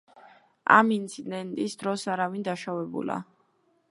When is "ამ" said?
0.75-0.89